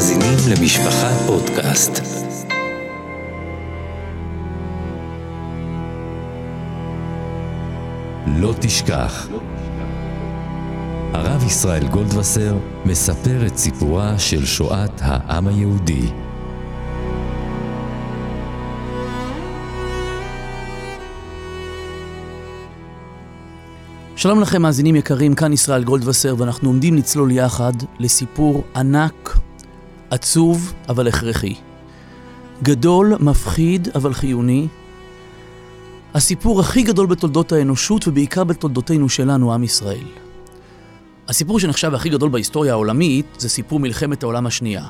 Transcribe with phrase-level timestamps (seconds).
[0.00, 2.00] מאזינים למשפחה פודקאסט.
[8.26, 9.28] לא תשכח.
[11.12, 16.10] הרב ישראל גולדווסר מספר את סיפורה של שואת העם היהודי.
[24.16, 29.40] שלום לכם מאזינים יקרים, כאן ישראל גולדווסר ואנחנו עומדים לצלול יחד לסיפור ענק,
[30.10, 31.54] עצוב אבל הכרחי.
[32.62, 34.68] גדול, מפחיד אבל חיוני.
[36.14, 40.06] הסיפור הכי גדול בתולדות האנושות ובעיקר בתולדותינו שלנו, עם ישראל.
[41.28, 44.86] הסיפור שנחשב הכי גדול בהיסטוריה העולמית זה סיפור מלחמת העולם השנייה.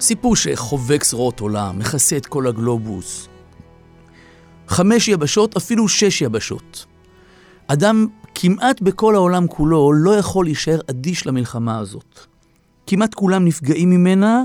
[0.00, 3.28] סיפור שחובק זרועות עולם, מכסה את כל הגלובוס.
[4.68, 6.86] חמש יבשות, אפילו שש יבשות.
[7.66, 12.26] אדם כמעט בכל העולם כולו לא יכול להישאר אדיש למלחמה הזאת.
[12.90, 14.42] כמעט כולם נפגעים ממנה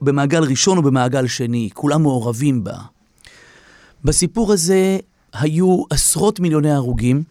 [0.00, 2.78] במעגל ראשון או במעגל שני, כולם מעורבים בה.
[4.04, 4.98] בסיפור הזה
[5.32, 7.22] היו עשרות מיליוני הרוגים,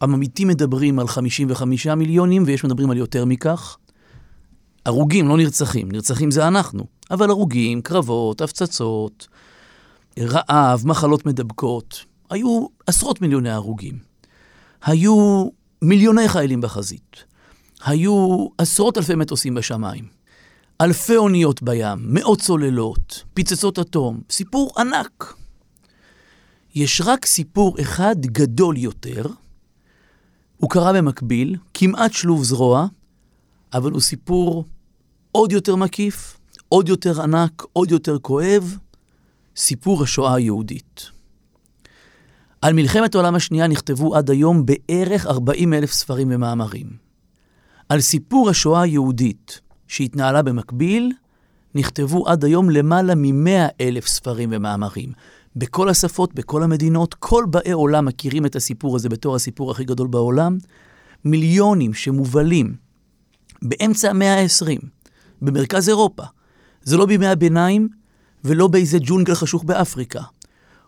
[0.00, 3.76] הממיתים מדברים על 55 מיליונים ויש מדברים על יותר מכך.
[4.86, 9.28] הרוגים, לא נרצחים, נרצחים זה אנחנו, אבל הרוגים, קרבות, הפצצות,
[10.18, 13.98] רעב, מחלות מדבקות, היו עשרות מיליוני הרוגים.
[14.84, 15.46] היו
[15.82, 17.29] מיליוני חיילים בחזית.
[17.84, 20.04] היו עשרות אלפי מטוסים בשמיים.
[20.80, 25.34] אלפי אוניות בים, מאות צוללות, פצצות אטום, סיפור ענק.
[26.74, 29.26] יש רק סיפור אחד גדול יותר,
[30.56, 32.86] הוא קרה במקביל, כמעט שלוב זרוע,
[33.72, 34.64] אבל הוא סיפור
[35.32, 36.36] עוד יותר מקיף,
[36.68, 38.76] עוד יותר ענק, עוד יותר כואב,
[39.56, 41.10] סיפור השואה היהודית.
[42.62, 47.09] על מלחמת העולם השנייה נכתבו עד היום בערך 40 אלף ספרים ומאמרים.
[47.90, 51.12] על סיפור השואה היהודית שהתנהלה במקביל,
[51.74, 55.12] נכתבו עד היום למעלה מ-100 אלף ספרים ומאמרים.
[55.56, 60.06] בכל השפות, בכל המדינות, כל באי עולם מכירים את הסיפור הזה בתור הסיפור הכי גדול
[60.06, 60.58] בעולם.
[61.24, 62.74] מיליונים שמובלים
[63.62, 64.86] באמצע המאה ה-20,
[65.42, 66.22] במרכז אירופה.
[66.82, 67.88] זה לא בימי הביניים
[68.44, 70.22] ולא באיזה ג'ונגל חשוך באפריקה.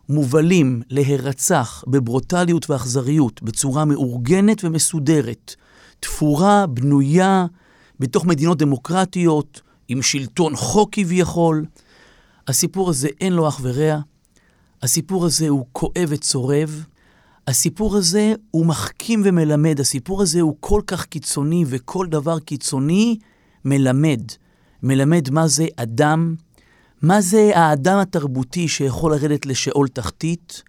[0.08, 5.54] מובלים להירצח בברוטליות ואכזריות, בצורה מאורגנת ומסודרת,
[6.02, 7.46] תפורה, בנויה,
[8.00, 11.64] בתוך מדינות דמוקרטיות, עם שלטון חוק כביכול.
[12.48, 14.00] הסיפור הזה אין לו אח ורע.
[14.82, 16.84] הסיפור הזה הוא כואב וצורב.
[17.46, 19.80] הסיפור הזה הוא מחכים ומלמד.
[19.80, 23.18] הסיפור הזה הוא כל כך קיצוני, וכל דבר קיצוני
[23.64, 24.20] מלמד.
[24.82, 26.34] מלמד מה זה אדם,
[27.02, 30.62] מה זה האדם התרבותי שיכול לרדת לשאול תחתית?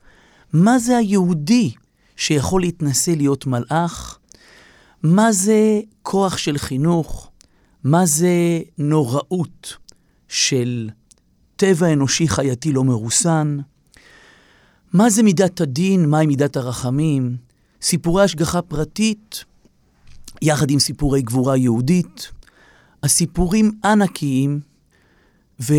[0.54, 1.72] מה זה היהודי
[2.16, 4.20] שיכול להתנסה להיות מלאך?
[5.04, 7.32] מה זה כוח של חינוך?
[7.84, 9.78] מה זה נוראות
[10.28, 10.90] של
[11.56, 13.58] טבע אנושי חייתי לא מרוסן?
[14.94, 16.10] מה זה מידת הדין?
[16.10, 17.38] מהי מידת הרחמים?
[17.82, 19.44] סיפורי השגחה פרטית,
[20.42, 22.32] יחד עם סיפורי גבורה יהודית.
[23.04, 24.60] הסיפורים ענקיים,
[25.62, 25.74] ו...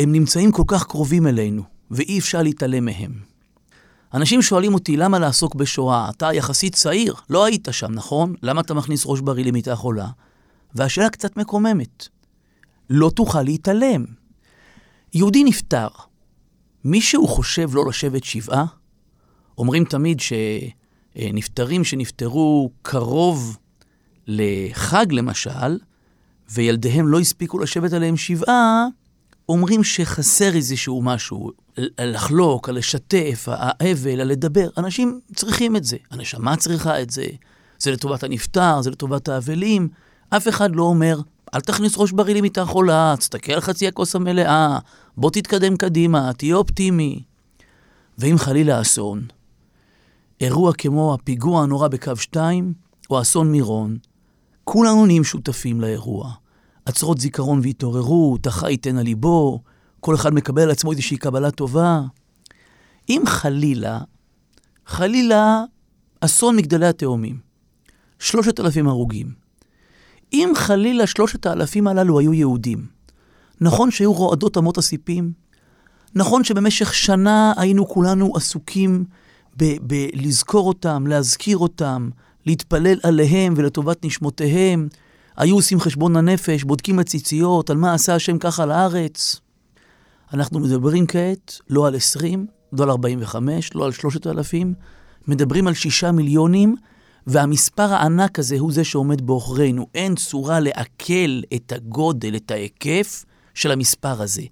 [0.00, 3.29] הם נמצאים כל כך קרובים אלינו, ואי אפשר להתעלם מהם.
[4.14, 6.10] אנשים שואלים אותי, למה לעסוק בשואה?
[6.10, 8.34] אתה יחסית צעיר, לא היית שם, נכון?
[8.42, 10.08] למה אתה מכניס ראש בריא למיטה חולה?
[10.74, 12.08] והשאלה קצת מקוממת.
[12.90, 14.04] לא תוכל להתעלם.
[15.14, 15.88] יהודי נפטר.
[16.84, 18.64] מישהו חושב לא לשבת שבעה?
[19.58, 23.56] אומרים תמיד שנפטרים שנפטרו קרוב
[24.26, 25.78] לחג למשל,
[26.50, 28.86] וילדיהם לא הספיקו לשבת עליהם שבעה,
[29.50, 31.50] אומרים שחסר איזשהו משהו,
[32.00, 34.68] לחלוק, לשתף, האבל, לדבר.
[34.78, 37.26] אנשים צריכים את זה, הנשמה צריכה את זה,
[37.78, 39.88] זה לטובת הנפטר, זה לטובת האבלים.
[40.30, 41.20] אף אחד לא אומר,
[41.54, 44.78] אל תכניס ראש בריא למיטה חולה, תסתכל על חצי הכוס המלאה,
[45.16, 47.22] בוא תתקדם קדימה, תהיה אופטימי.
[48.18, 49.26] ואם חלילה אסון,
[50.40, 52.72] אירוע כמו הפיגוע הנורא בקו 2,
[53.10, 53.98] או אסון מירון,
[54.64, 56.32] כולנו נהיים שותפים לאירוע.
[56.90, 59.60] עצרות זיכרון והתעוררות, החי ייתן על ליבו,
[60.00, 62.00] כל אחד מקבל על עצמו איזושהי קבלה טובה.
[63.08, 64.00] אם חלילה,
[64.86, 65.64] חלילה
[66.20, 67.38] אסון מגדלי התאומים,
[68.18, 69.26] שלושת אלפים הרוגים.
[70.32, 72.86] אם חלילה שלושת האלפים הללו היו יהודים,
[73.60, 75.32] נכון שהיו רועדות אמות הסיפים?
[76.14, 79.04] נכון שבמשך שנה היינו כולנו עסוקים
[79.56, 82.10] בלזכור אותם, להזכיר אותם,
[82.46, 84.88] להתפלל עליהם ולטובת נשמותיהם,
[85.36, 89.40] היו עושים חשבון הנפש, בודקים הציציות, על מה עשה השם ככה לארץ.
[90.34, 94.74] אנחנו מדברים כעת לא על 20, לא על 45, לא על 3,000,
[95.28, 96.76] מדברים על 6 מיליונים,
[97.26, 99.86] והמספר הענק הזה הוא זה שעומד בעוכרינו.
[99.94, 103.24] אין צורה לעכל את הגודל, את ההיקף
[103.54, 104.42] של המספר הזה.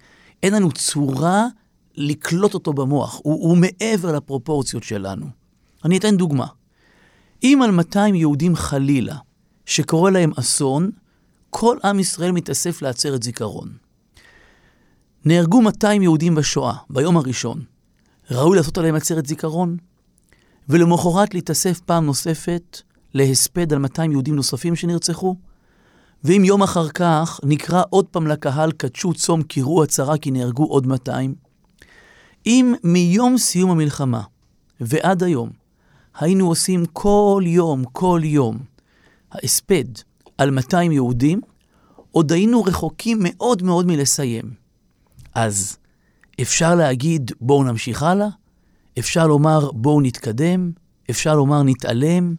[0.42, 1.46] אין לנו צורה
[1.94, 5.26] לקלוט אותו במוח, הוא, הוא מעבר לפרופורציות שלנו.
[5.84, 6.46] אני אתן דוגמה.
[7.42, 9.16] אם על 200 יהודים חלילה,
[9.68, 10.90] שקורה להם אסון,
[11.50, 13.68] כל עם ישראל מתאסף לעצרת זיכרון.
[15.24, 17.62] נהרגו 200 יהודים בשואה, ביום הראשון.
[18.30, 19.76] ראוי לעשות עליהם עצרת זיכרון?
[20.68, 22.82] ולמחרת להתאסף פעם נוספת
[23.14, 25.36] להספד על 200 יהודים נוספים שנרצחו?
[26.24, 30.86] ואם יום אחר כך נקרא עוד פעם לקהל, קדשו צום, קראו הצהרה כי נהרגו עוד
[30.86, 31.34] 200?
[32.46, 34.22] אם מיום סיום המלחמה
[34.80, 35.50] ועד היום
[36.18, 38.58] היינו עושים כל יום, כל יום,
[39.32, 39.84] ההספד
[40.38, 41.40] על 200 יהודים,
[42.10, 44.50] עוד היינו רחוקים מאוד מאוד מלסיים.
[45.34, 45.76] אז
[46.40, 48.28] אפשר להגיד בואו נמשיך הלאה?
[48.98, 50.70] אפשר לומר בואו נתקדם?
[51.10, 52.34] אפשר לומר נתעלם?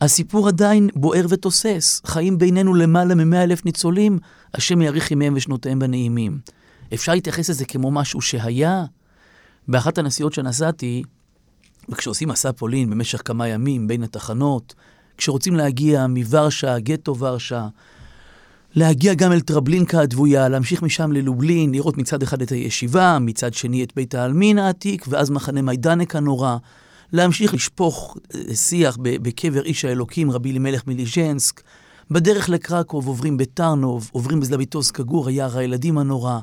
[0.00, 2.02] הסיפור עדיין בוער ותוסס.
[2.06, 4.18] חיים בינינו למעלה מ-100 אלף ניצולים,
[4.54, 6.38] השם יאריך ימיהם ושנותיהם בנעימים.
[6.94, 8.84] אפשר להתייחס לזה כמו משהו שהיה?
[9.68, 11.02] באחת הנסיעות שנסעתי,
[11.88, 14.74] וכשעושים מסע פולין במשך כמה ימים בין התחנות,
[15.18, 17.66] כשרוצים להגיע מוורשה, גטו ורשה,
[18.74, 23.84] להגיע גם אל טרבלינקה הדבויה, להמשיך משם ללובלין, לראות מצד אחד את הישיבה, מצד שני
[23.84, 26.56] את בית העלמין העתיק, ואז מחנה מיידנק הנורא,
[27.12, 31.62] להמשיך לשפוך אה, שיח בקבר איש האלוקים, רבי אלימלך מליז'נסק.
[32.10, 36.38] בדרך לקרקוב עוברים בטרנוב, עוברים בזלביטוס קגור, היער הילדים הנורא.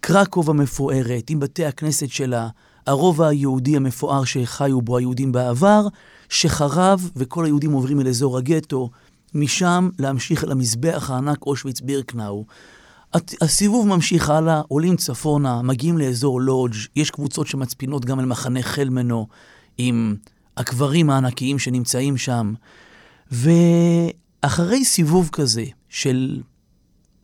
[0.00, 2.48] קרקוב המפוארת, עם בתי הכנסת שלה,
[2.86, 5.86] הרובע היהודי המפואר שחיו בו היהודים בעבר,
[6.30, 8.90] שחרב וכל היהודים עוברים אל אזור הגטו,
[9.34, 12.44] משם להמשיך אל המזבח הענק אושוויץ בירקנאו.
[13.40, 19.26] הסיבוב ממשיך הלאה, עולים צפונה, מגיעים לאזור לודג', יש קבוצות שמצפינות גם אל מחנה חלמנו,
[19.78, 20.16] עם
[20.56, 22.54] הקברים הענקיים שנמצאים שם.
[23.30, 26.42] ואחרי סיבוב כזה של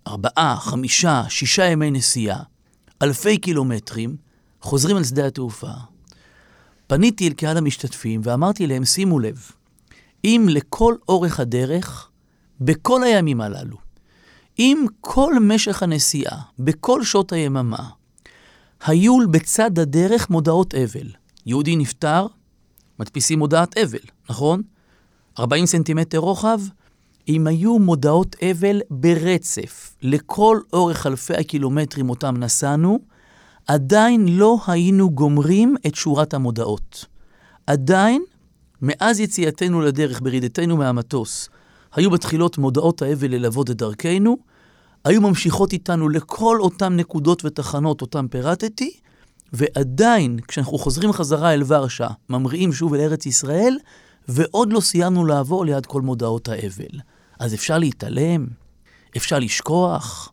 [0.06, 2.42] ארבעה, חמישה, שישה ימי נסיעה,
[3.02, 4.16] אלפי קילומטרים,
[4.60, 5.70] חוזרים אל שדה התעופה.
[6.86, 9.50] פניתי אל קהל המשתתפים ואמרתי להם, שימו לב,
[10.24, 12.08] אם לכל אורך הדרך,
[12.60, 13.76] בכל הימים הללו,
[14.58, 17.88] אם כל משך הנסיעה, בכל שעות היממה,
[18.86, 21.08] היו בצד הדרך מודעות אבל.
[21.46, 22.26] יהודי נפטר,
[23.00, 23.98] מדפיסים מודעת אבל,
[24.30, 24.62] נכון?
[25.38, 26.60] 40 סנטימטר רוחב,
[27.28, 32.98] אם היו מודעות אבל ברצף לכל אורך אלפי הקילומטרים אותם נסענו,
[33.66, 37.04] עדיין לא היינו גומרים את שורת המודעות.
[37.66, 38.24] עדיין,
[38.82, 41.48] מאז יציאתנו לדרך, ברידתנו מהמטוס,
[41.94, 44.36] היו בתחילות מודעות האבל ללוות את דרכנו,
[45.04, 48.90] היו ממשיכות איתנו לכל אותן נקודות ותחנות אותן פירטתי,
[49.52, 53.78] ועדיין, כשאנחנו חוזרים חזרה אל ורשה, ממריאים שוב אל ארץ ישראל,
[54.28, 57.00] ועוד לא סיימנו לעבור ליד כל מודעות האבל.
[57.38, 58.46] אז אפשר להתעלם?
[59.16, 60.32] אפשר לשכוח?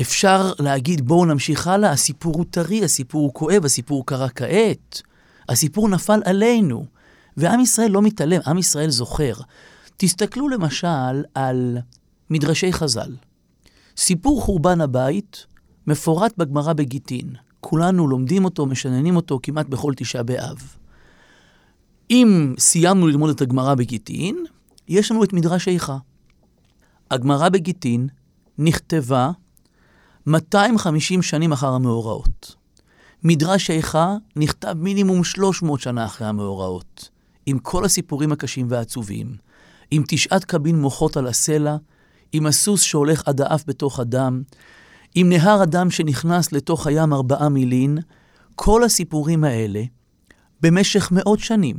[0.00, 5.02] אפשר להגיד בואו נמשיך הלאה, הסיפור הוא טרי, הסיפור הוא כואב, הסיפור קרה כעת.
[5.48, 6.84] הסיפור נפל עלינו.
[7.36, 9.32] ועם ישראל לא מתעלם, עם ישראל זוכר.
[9.96, 11.78] תסתכלו למשל על
[12.30, 13.16] מדרשי חז"ל.
[13.96, 15.46] סיפור חורבן הבית
[15.86, 17.34] מפורט בגמרא בגיטין.
[17.60, 20.76] כולנו לומדים אותו, משננים אותו כמעט בכל תשעה באב.
[22.10, 24.44] אם סיימנו ללמוד את הגמרא בגיטין,
[24.88, 25.98] יש לנו את מדרש איכה.
[27.10, 28.08] הגמרא בגיטין
[28.58, 29.30] נכתבה
[30.30, 32.54] 250 שנים אחר המאורעות.
[33.24, 37.08] מדרש איכה נכתב מינימום 300 שנה אחרי המאורעות,
[37.46, 39.36] עם כל הסיפורים הקשים והעצובים,
[39.90, 41.76] עם תשעת קבין מוחות על הסלע,
[42.32, 44.42] עם הסוס שהולך עד האף בתוך הדם,
[45.14, 47.98] עם נהר הדם שנכנס לתוך הים ארבעה מילין,
[48.54, 49.82] כל הסיפורים האלה,
[50.60, 51.76] במשך מאות שנים,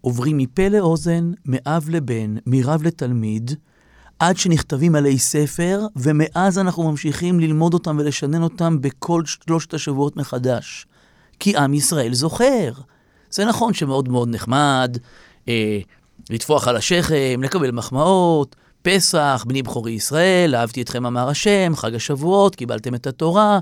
[0.00, 3.50] עוברים מפה לאוזן, מאב לבן, מרב לתלמיד,
[4.18, 10.86] עד שנכתבים עלי ספר, ומאז אנחנו ממשיכים ללמוד אותם ולשנן אותם בכל שלושת השבועות מחדש.
[11.40, 12.72] כי עם ישראל זוכר.
[13.30, 14.96] זה נכון שמאוד מאוד נחמד
[15.48, 15.78] אה,
[16.30, 22.56] לטפוח על השכם, לקבל מחמאות, פסח, בני בכורי ישראל, אהבתי אתכם אמר השם, חג השבועות,
[22.56, 23.58] קיבלתם את התורה,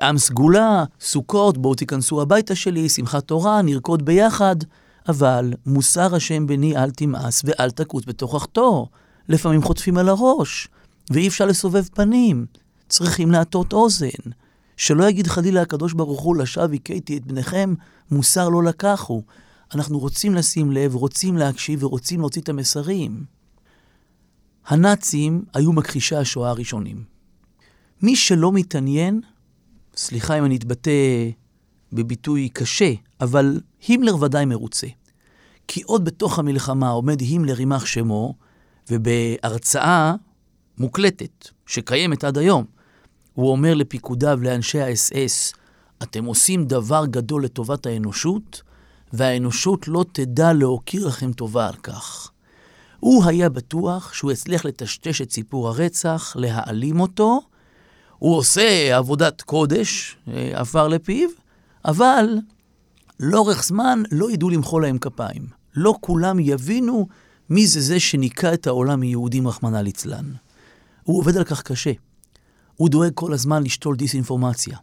[0.00, 4.56] עם סגולה, סוכות, בואו תיכנסו הביתה שלי, שמחת תורה, נרקוד ביחד.
[5.08, 8.88] אבל מוסר השם בני אל תמאס ואל תקוץ בתוכחתו.
[9.28, 10.68] לפעמים חוטפים על הראש,
[11.10, 12.46] ואי אפשר לסובב פנים.
[12.88, 14.30] צריכים להטות אוזן.
[14.76, 17.74] שלא יגיד חלילה הקדוש ברוך הוא, לשווא הכיתי את בניכם,
[18.10, 19.22] מוסר לא לקחו.
[19.74, 23.24] אנחנו רוצים לשים לב, רוצים להקשיב ורוצים להוציא את המסרים.
[24.66, 27.04] הנאצים היו מכחישי השואה הראשונים.
[28.02, 29.20] מי שלא מתעניין,
[29.96, 30.90] סליחה אם אני אתבטא
[31.92, 34.86] בביטוי קשה, אבל הימלר ודאי מרוצה.
[35.68, 38.34] כי עוד בתוך המלחמה עומד הימלר יימח שמו,
[38.90, 40.14] ובהרצאה
[40.78, 42.64] מוקלטת, שקיימת עד היום,
[43.34, 45.52] הוא אומר לפיקודיו, לאנשי האס-אס,
[46.02, 48.62] אתם עושים דבר גדול לטובת האנושות,
[49.12, 52.30] והאנושות לא תדע להוקיר לכם טובה על כך.
[53.00, 57.40] הוא היה בטוח שהוא יצליח לטשטש את סיפור הרצח, להעלים אותו.
[58.18, 61.28] הוא עושה עבודת קודש, אה, עפר לפיו,
[61.84, 62.38] אבל
[63.20, 65.46] לאורך זמן לא ידעו למחוא להם כפיים.
[65.74, 67.06] לא כולם יבינו
[67.50, 70.32] מי זה זה שניקה את העולם מיהודים, רחמנא ליצלן.
[71.02, 71.92] הוא עובד על כך קשה.
[72.76, 74.78] הוא דואג כל הזמן לשתול דיסאינפורמציה.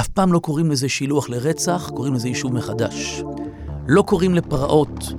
[0.00, 3.22] אף פעם לא קוראים לזה שילוח לרצח, קוראים לזה יישוב מחדש.
[3.88, 5.12] לא קוראים לפרעות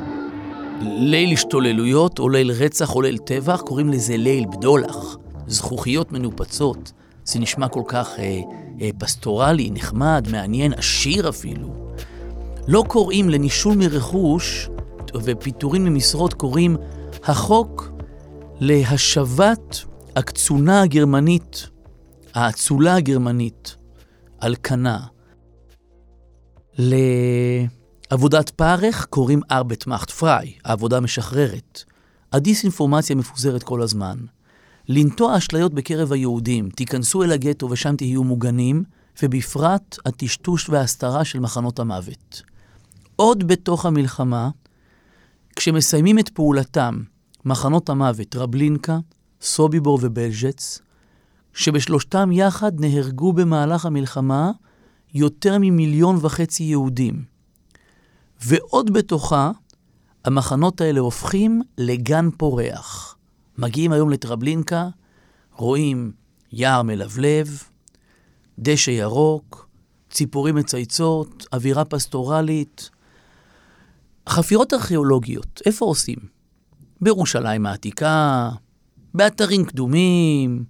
[0.82, 5.18] ליל השתוללויות, או ליל רצח, או ליל טבח, קוראים לזה ליל בדולח.
[5.48, 6.92] זכוכיות מנופצות.
[7.26, 8.40] זה נשמע כל כך אה,
[8.82, 11.94] אה, פסטורלי, נחמד, מעניין, עשיר אפילו.
[12.68, 14.70] לא קוראים לנישול מרכוש
[15.16, 16.78] ופיטורים ממשרות, קוראים
[17.24, 17.92] החוק
[18.60, 21.70] להשבת הקצונה הגרמנית,
[22.34, 23.76] האצולה הגרמנית,
[24.40, 25.00] על כנה.
[26.78, 31.84] לעבודת פרך קוראים ארבט מאכט פריי, העבודה משחררת.
[32.34, 34.18] הדיסאינפורמציה מפוזרת כל הזמן.
[34.90, 38.84] לנטוע אשליות בקרב היהודים, תיכנסו אל הגטו ושם תהיו מוגנים,
[39.24, 42.42] ובפרט הטשטוש וההסתרה של מחנות המוות.
[43.16, 44.50] עוד בתוך המלחמה,
[45.56, 47.04] כשמסיימים את פעולתם
[47.46, 48.98] מחנות המוות רבלינקה,
[49.42, 50.80] סוביבור ובלז'ץ,
[51.54, 54.52] שבשלושתם יחד נהרגו במהלך המלחמה
[55.14, 57.24] יותר ממיליון וחצי יהודים.
[58.44, 59.52] ועוד בתוכה,
[60.26, 63.18] המחנות האלה הופכים לגן פורח.
[63.58, 64.88] מגיעים היום לטרבלינקה,
[65.56, 66.12] רואים
[66.52, 67.64] יער מלבלב,
[68.60, 69.68] דשא ירוק,
[70.10, 72.90] ציפורים מצייצות, אווירה פסטורלית.
[74.32, 76.18] חפירות ארכיאולוגיות, איפה עושים?
[77.02, 78.50] בירושלים העתיקה,
[79.14, 80.64] באתרים קדומים,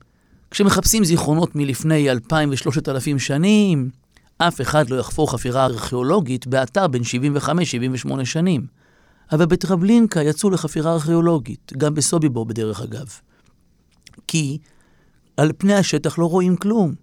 [0.52, 3.90] כשמחפשים זיכרונות מלפני 2,000 ו-3,000 שנים,
[4.38, 8.66] אף אחד לא יחפור חפירה ארכיאולוגית באתר בין 75-78 שנים.
[9.32, 13.08] אבל בטרבלינקה יצאו לחפירה ארכיאולוגית, גם בסוביבור בדרך אגב.
[14.28, 14.58] כי
[15.38, 16.94] על פני השטח לא רואים כלום.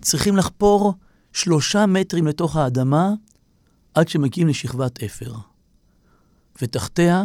[0.00, 0.94] צריכים לחפור
[1.32, 3.10] שלושה מטרים לתוך האדמה
[3.94, 5.53] עד שמגיעים לשכבת אפר.
[6.62, 7.24] ותחתיה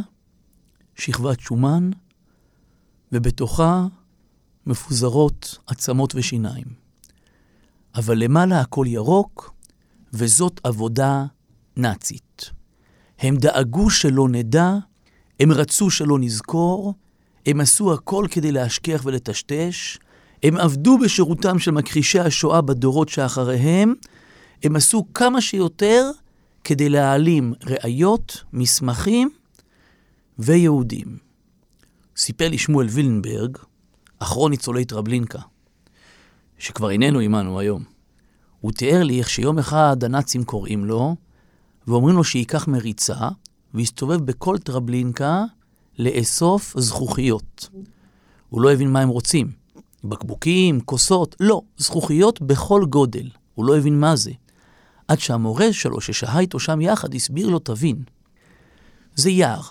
[0.95, 1.89] שכבת שומן,
[3.11, 3.85] ובתוכה
[4.65, 6.65] מפוזרות עצמות ושיניים.
[7.95, 9.53] אבל למעלה הכל ירוק,
[10.13, 11.25] וזאת עבודה
[11.77, 12.51] נאצית.
[13.19, 14.73] הם דאגו שלא נדע,
[15.39, 16.93] הם רצו שלא נזכור,
[17.45, 19.97] הם עשו הכל כדי להשכיח ולטשטש,
[20.43, 23.93] הם עבדו בשירותם של מכחישי השואה בדורות שאחריהם,
[24.63, 26.11] הם עשו כמה שיותר
[26.63, 29.29] כדי להעלים ראיות, מסמכים
[30.39, 31.17] ויהודים.
[32.17, 33.57] סיפר לי שמואל וילנברג,
[34.19, 35.39] אחרון ניצולי טרבלינקה,
[36.57, 37.83] שכבר איננו עמנו היום.
[38.61, 41.15] הוא תיאר לי איך שיום אחד הנאצים קוראים לו,
[41.87, 43.29] ואומרים לו שייקח מריצה,
[43.73, 45.43] ויסתובב בכל טרבלינקה
[45.99, 47.69] לאסוף זכוכיות.
[48.49, 49.51] הוא לא הבין מה הם רוצים.
[50.03, 53.29] בקבוקים, כוסות, לא, זכוכיות בכל גודל.
[53.55, 54.31] הוא לא הבין מה זה.
[55.09, 58.03] עד שהמורה שלו, ששהה איתו שם יחד, הסביר לו, תבין.
[59.15, 59.61] זה יער,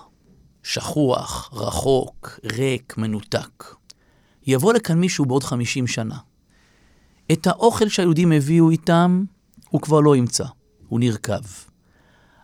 [0.62, 3.64] שכוח, רחוק, ריק, מנותק.
[4.46, 6.16] יבוא לכאן מישהו בעוד 50 שנה.
[7.32, 9.24] את האוכל שהיהודים הביאו איתם,
[9.70, 10.44] הוא כבר לא ימצא,
[10.88, 11.44] הוא נרקב.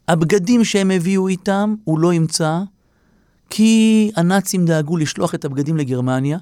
[0.09, 2.61] הבגדים שהם הביאו איתם, הוא לא ימצא,
[3.51, 6.39] כי הנאצים דאגו לשלוח את הבגדים לגרמניה,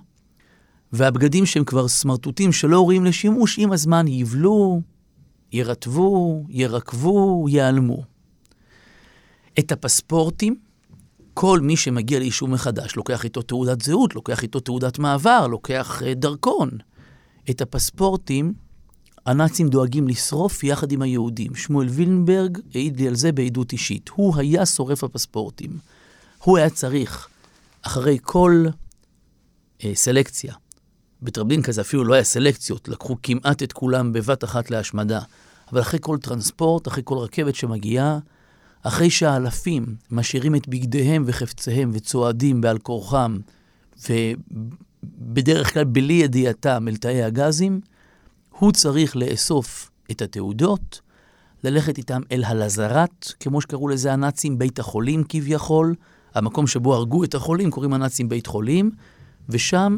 [0.93, 4.81] והבגדים שהם כבר סמרטוטים שלא ראויים לשימוש, עם הזמן יבלו,
[5.53, 8.03] ירטבו, ירקבו, ייעלמו.
[9.59, 10.57] את הפספורטים,
[11.35, 16.15] כל מי שמגיע ליישוב מחדש לוקח איתו תעודת זהות, לוקח איתו תעודת מעבר, לוקח uh,
[16.15, 16.71] דרכון.
[17.51, 18.55] את הפספורטים
[19.27, 21.55] הנאצים דואגים לשרוף יחד עם היהודים.
[21.55, 24.11] שמואל וילנברג העיד לי על זה בעדות אישית.
[24.15, 25.79] הוא היה שורף הפספורטים.
[26.39, 27.29] הוא היה צריך,
[27.83, 28.65] אחרי כל
[29.79, 30.55] uh, סלקציה,
[31.23, 35.21] בטרבלינקה זה אפילו לא היה סלקציות, לקחו כמעט את כולם בבת אחת להשמדה.
[35.73, 38.19] אבל אחרי כל טרנספורט, אחרי כל רכבת שמגיעה,
[38.83, 43.39] אחרי שהאלפים משאירים את בגדיהם וחפציהם וצועדים בעל כורחם,
[44.09, 47.81] ובדרך כלל בלי ידיעתם אל תאי הגזים,
[48.59, 51.01] הוא צריך לאסוף את התעודות,
[51.65, 55.95] ללכת איתם אל הלזרת, כמו שקראו לזה הנאצים, בית החולים כביכול,
[56.35, 58.91] המקום שבו הרגו את החולים, קוראים הנאצים בית חולים,
[59.49, 59.97] ושם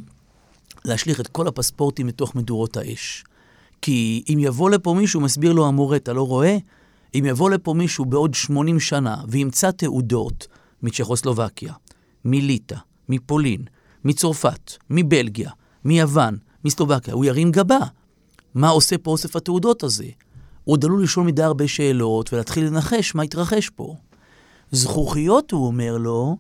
[0.85, 3.25] להשליך את כל הפספורטים לתוך מדורות האש.
[3.83, 6.57] כי אם יבוא לפה מישהו, מסביר לו המורה, אתה לא רואה?
[7.15, 10.47] אם יבוא לפה מישהו בעוד 80 שנה וימצא תעודות
[10.83, 11.73] מצ'כוסלובקיה,
[12.25, 12.77] מליטא,
[13.09, 13.65] מפולין,
[14.05, 15.51] מצרפת, מבלגיה,
[15.85, 17.79] מיוון, מסלובקיה, הוא ירים גבה.
[18.55, 20.05] מה עושה פה אוסף התעודות הזה?
[20.65, 23.97] הוא עוד עלול לשאול מדי הרבה שאלות ולהתחיל לנחש מה התרחש פה.
[24.71, 26.37] זכוכיות, הוא אומר לו,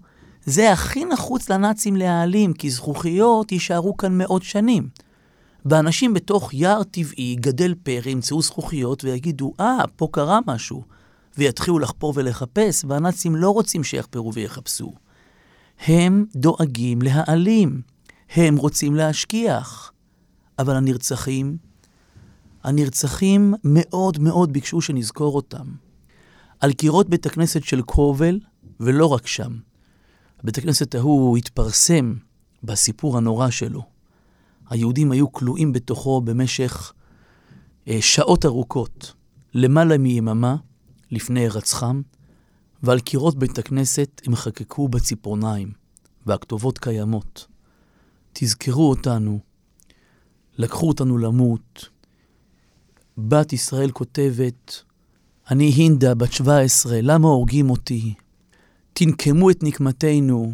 [0.46, 4.88] זה הכי נחוץ לנאצים להעלים, כי זכוכיות יישארו כאן מאות שנים.
[5.66, 10.82] ואנשים בתוך יער טבעי, גדל פרא, ימצאו זכוכיות ויגידו, אה, ah, פה קרה משהו.
[11.38, 14.92] ויתחילו לחפור ולחפש, והנאצים לא רוצים שיחפרו ויחפשו.
[15.86, 17.80] הם דואגים להעלים,
[18.30, 19.92] הם רוצים להשכיח.
[20.58, 21.56] אבל הנרצחים,
[22.64, 25.66] הנרצחים מאוד מאוד ביקשו שנזכור אותם.
[26.60, 28.40] על קירות בית הכנסת של קרובל,
[28.80, 29.52] ולא רק שם.
[30.42, 32.14] בית הכנסת ההוא התפרסם
[32.62, 33.82] בסיפור הנורא שלו.
[34.70, 36.92] היהודים היו כלואים בתוכו במשך
[37.88, 39.12] אה, שעות ארוכות,
[39.54, 40.56] למעלה מיממה
[41.10, 42.02] לפני הירצחם,
[42.82, 45.72] ועל קירות בית הכנסת הם חקקו בציפורניים,
[46.26, 47.46] והכתובות קיימות.
[48.32, 49.38] תזכרו אותנו,
[50.58, 51.88] לקחו אותנו למות.
[53.18, 54.82] בת ישראל כותבת,
[55.50, 58.14] אני הינדה, בת 17, למה הורגים אותי?
[58.96, 60.52] תנקמו את נקמתנו.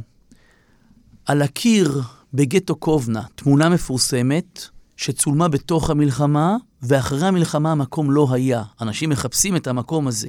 [1.27, 2.03] על הקיר
[2.35, 4.65] בגטו קובנה, תמונה מפורסמת
[4.97, 8.63] שצולמה בתוך המלחמה, ואחרי המלחמה המקום לא היה.
[8.81, 10.29] אנשים מחפשים את המקום הזה.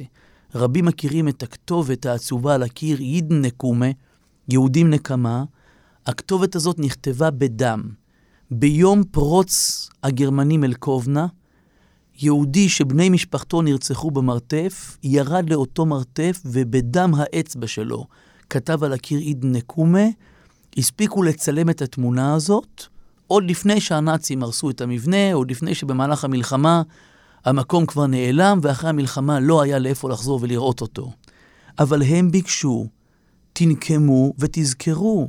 [0.56, 3.86] רבים מכירים את הכתובת העצובה על הקיר, ייד נקומה,
[4.50, 5.44] יהודים נקמה.
[6.06, 7.82] הכתובת הזאת נכתבה בדם.
[8.51, 11.27] ביום פרוץ הגרמנים אל קובנה,
[12.22, 18.06] יהודי שבני משפחתו נרצחו במרתף, ירד לאותו מרתף ובדם האצבע שלו
[18.50, 20.06] כתב על הקיר איד נקומה,
[20.78, 22.84] הספיקו לצלם את התמונה הזאת
[23.28, 26.82] עוד לפני שהנאצים הרסו את המבנה, עוד לפני שבמהלך המלחמה
[27.46, 31.12] המקום כבר נעלם ואחרי המלחמה לא היה לאיפה לחזור ולראות אותו.
[31.80, 32.88] אבל הם ביקשו,
[33.54, 35.28] תנקמו ותזכרו.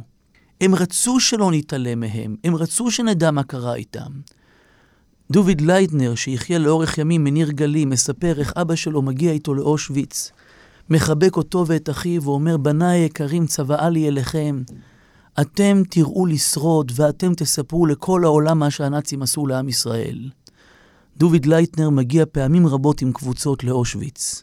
[0.60, 4.10] הם רצו שלא נתעלם מהם, הם רצו שנדע מה קרה איתם.
[5.32, 10.32] דוביד לייטנר, שיחיה לאורך ימים מניר גלים, מספר איך אבא שלו מגיע איתו לאושוויץ,
[10.90, 14.62] מחבק אותו ואת אחיו ואומר, בניי היקרים, צוואה לי אליכם.
[15.40, 20.30] אתם תראו לשרוד ואתם תספרו לכל העולם מה שהנאצים עשו לעם ישראל.
[21.16, 24.42] דוביד לייטנר מגיע פעמים רבות עם קבוצות לאושוויץ.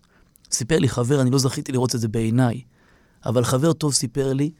[0.52, 2.62] סיפר לי חבר, אני לא זכיתי לראות את זה בעיניי,
[3.26, 4.52] אבל חבר טוב סיפר לי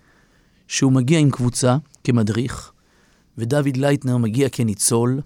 [0.68, 2.72] שהוא מגיע עם קבוצה כמדריך,
[3.38, 5.22] ודוד לייטנר מגיע כניצול,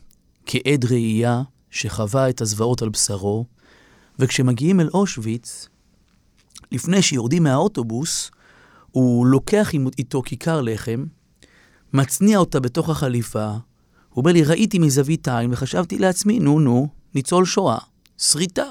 [0.45, 3.45] כעד ראייה שחווה את הזוועות על בשרו,
[4.19, 5.67] וכשמגיעים אל אושוויץ,
[6.71, 8.31] לפני שיורדים מהאוטובוס,
[8.91, 11.05] הוא לוקח איתו כיכר לחם,
[11.93, 13.51] מצניע אותה בתוך החליפה,
[14.09, 17.77] הוא אומר לי, ראיתי מזווית עין וחשבתי לעצמי, נו נו, ניצול שואה,
[18.17, 18.65] שריטה.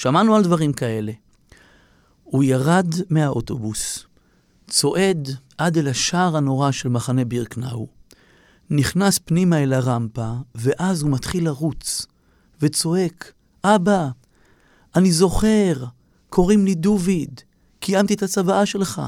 [0.00, 1.12] שמענו על דברים כאלה.
[2.24, 4.06] הוא ירד מהאוטובוס,
[4.70, 7.99] צועד עד אל השער הנורא של מחנה בירקנאו.
[8.70, 12.06] נכנס פנימה אל הרמפה, ואז הוא מתחיל לרוץ,
[12.60, 13.32] וצועק,
[13.64, 14.08] אבא,
[14.96, 15.84] אני זוכר,
[16.28, 17.40] קוראים לי דוביד,
[17.80, 19.02] קיימתי את הצוואה שלך,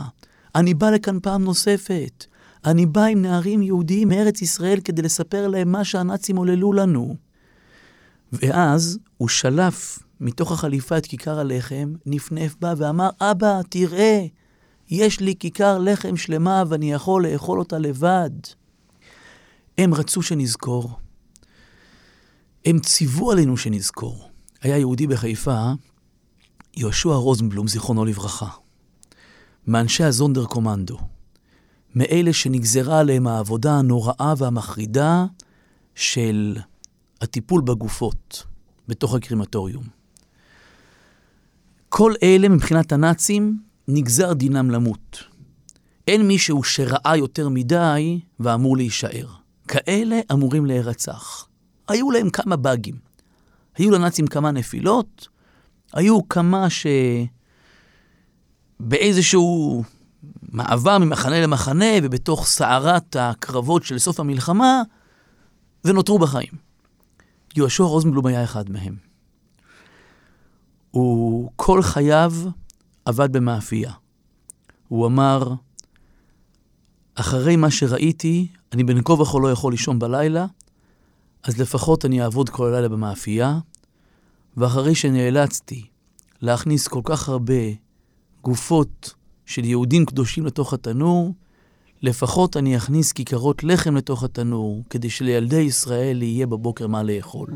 [0.55, 2.27] אני בא לכאן פעם נוספת,
[2.65, 7.17] אני בא עם נערים יהודיים מארץ ישראל כדי לספר להם מה שהנאצים עוללו לנו.
[8.33, 14.27] ואז הוא שלף מתוך החליפה את כיכר הלחם, נפנף בה ואמר, אבא, תראה,
[14.91, 18.31] יש לי כיכר לחם שלמה ואני יכול לאכול אותה לבד.
[19.79, 20.99] הם רצו שנזכור.
[22.65, 24.29] הם ציוו עלינו שנזכור.
[24.63, 25.73] היה יהודי בחיפה,
[26.77, 28.49] יהושע רוזנבלום, זיכרונו לברכה,
[29.67, 30.99] מאנשי הזונדר קומנדו,
[31.95, 35.27] מאלה שנגזרה עליהם העבודה הנוראה והמחרידה
[35.95, 36.57] של
[37.21, 38.45] הטיפול בגופות
[38.89, 39.85] בתוך הקרימטוריום.
[41.89, 43.59] כל אלה מבחינת הנאצים
[43.89, 45.25] נגזר דינם למות.
[46.09, 49.42] אין מישהו שראה יותר מדי ואמור להישאר.
[49.73, 51.49] כאלה אמורים להירצח.
[51.89, 52.95] היו להם כמה באגים.
[53.77, 55.29] היו לנאצים כמה נפילות,
[55.93, 56.87] היו כמה ש...
[58.81, 59.83] באיזשהו
[60.43, 64.83] מעבר ממחנה למחנה ובתוך סערת הקרבות של סוף המלחמה,
[65.85, 66.53] ונותרו בחיים.
[67.57, 68.97] יהושע רוזנבלום היה אחד מהם.
[70.91, 72.33] הוא כל חייו
[73.05, 73.93] עבד במאפייה.
[74.89, 75.53] הוא אמר,
[77.15, 80.47] אחרי מה שראיתי, אני בין כה וכה לא יכול לישון בלילה,
[81.45, 83.59] אז לפחות אני אעבוד כל הלילה במאפייה,
[84.57, 85.87] ואחרי שנאלצתי
[86.43, 87.63] להכניס כל כך הרבה
[88.43, 89.15] גופות
[89.47, 91.35] של יהודים קדושים לתוך התנור,
[92.03, 97.49] לפחות אני אכניס כיכרות לחם לתוך התנור, כדי שלילדי ישראל יהיה בבוקר מה לאכול.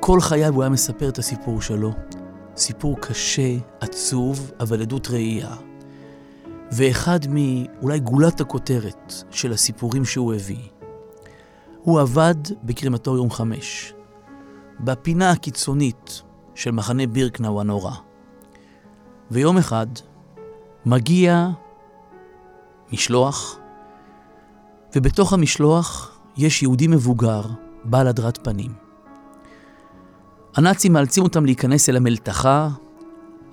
[0.00, 1.92] כל חייו הוא היה מספר את הסיפור שלו.
[2.56, 5.56] סיפור קשה, עצוב, אבל עדות ראייה.
[6.76, 10.68] ואחד מאולי גולת הכותרת של הסיפורים שהוא הביא.
[11.82, 12.34] הוא עבד
[12.64, 13.94] בקרימטוריום 5,
[14.80, 16.22] בפינה הקיצונית
[16.54, 17.92] של מחנה בירקנאו הנורא.
[19.30, 19.86] ויום אחד
[20.86, 21.48] מגיע
[22.92, 23.58] משלוח,
[24.96, 27.42] ובתוך המשלוח יש יהודי מבוגר,
[27.84, 28.72] בעל הדרת פנים.
[30.56, 32.68] הנאצים מאלצים אותם להיכנס אל המלתחה,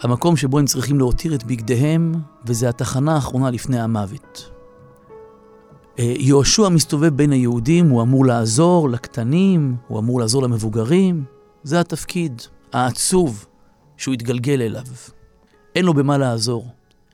[0.01, 2.13] המקום שבו הם צריכים להותיר את בגדיהם,
[2.45, 4.49] וזה התחנה האחרונה לפני המוות.
[5.99, 11.23] אה, יהושע מסתובב בין היהודים, הוא אמור לעזור לקטנים, הוא אמור לעזור למבוגרים.
[11.63, 12.41] זה התפקיד
[12.73, 13.45] העצוב
[13.97, 14.83] שהוא התגלגל אליו.
[15.75, 16.67] אין לו במה לעזור.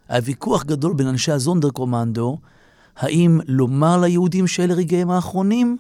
[0.10, 2.38] היה ויכוח גדול בין אנשי הזונדר קומנדו,
[2.98, 5.78] האם לומר ליהודים שאלה רגעיהם האחרונים,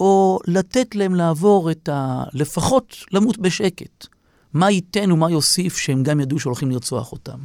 [0.00, 2.24] או לתת להם לעבור את ה...
[2.32, 4.06] לפחות למות בשקט.
[4.54, 7.38] מה ייתן ומה יוסיף שהם גם ידעו שהולכים לרצוח אותם.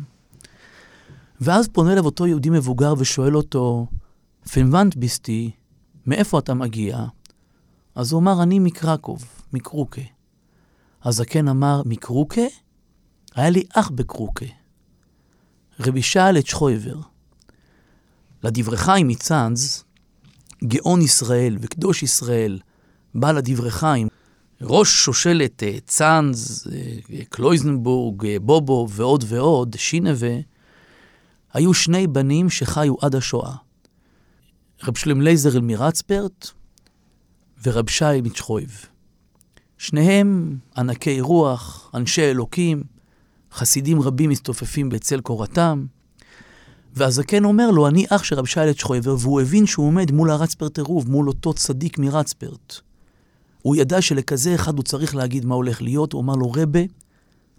[1.42, 3.88] ואז פונה אליו אותו יהודי מבוגר ושואל אותו,
[4.52, 5.52] פנוונט ביסטי,
[6.06, 7.06] מאיפה אתה מגיע?
[7.96, 10.02] אז הוא אמר, אני מקרקוב, מקרוקה.
[11.04, 12.42] הזקן אמר, מקרוקה?
[13.36, 14.46] היה לי אח בקרוקה.
[15.80, 17.00] רבי שאל את שחויבר.
[18.44, 19.84] לדברי חיים מצאנז,
[20.64, 22.60] גאון ישראל וקדוש ישראל,
[23.16, 24.08] בעל הדברי חיים,
[24.62, 30.36] ראש שושלת אה, צאנז, אה, קלויזנבורג, אה, בובו ועוד ועוד, שינבה,
[31.54, 33.56] היו שני בנים שחיו עד השואה.
[34.84, 36.52] רב שלם לייזר אלמירצפרט
[37.64, 38.86] ורב שי מצ'חויב.
[39.78, 42.84] שניהם ענקי רוח, אנשי אלוקים,
[43.54, 45.86] חסידים רבים מסתופפים בצל קורתם.
[46.94, 50.78] והזקן אומר לו, אני אח של רב שי צ'חויבר, והוא הבין שהוא עומד מול הרצפרט
[50.78, 52.87] עירוב, מול אותו צדיק מרצפרט.
[53.62, 56.80] הוא ידע שלכזה אחד הוא צריך להגיד מה הולך להיות, הוא אמר לו, רבה,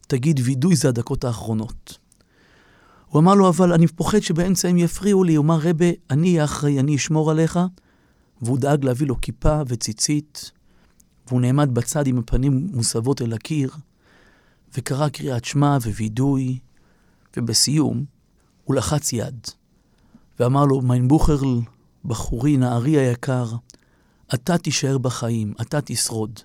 [0.06, 1.98] תגיד וידוי זה הדקות האחרונות.
[3.08, 5.34] הוא אמר לו, אבל אני פוחד שבאמצע הם יפריעו לי.
[5.34, 7.58] הוא אמר, רבה, אני אהיה אחראי, אני אשמור עליך.
[8.42, 10.50] והוא דאג להביא לו כיפה וציצית,
[11.26, 13.70] והוא נעמד בצד עם הפנים מוסבות אל הקיר,
[14.76, 16.58] וקרא קריאת שמע ווידוי,
[17.36, 18.04] ובסיום
[18.64, 19.46] הוא לחץ יד,
[20.40, 21.60] ואמר לו, מיינבוכרל,
[22.04, 23.46] בחורי, נערי היקר,
[24.34, 26.40] אתה תישאר בחיים, אתה תשרוד.